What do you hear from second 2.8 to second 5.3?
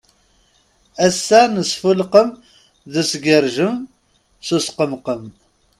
d usgerjem, s usqemqem.